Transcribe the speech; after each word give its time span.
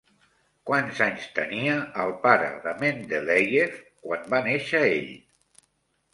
Quants 0.69 1.01
anys 1.07 1.27
tenia 1.35 1.75
el 2.05 2.13
pare 2.23 2.47
de 2.65 2.73
Mendeléiev 2.81 3.77
quan 4.09 4.27
va 4.35 4.43
néixer 4.51 4.85
ell? 4.97 5.15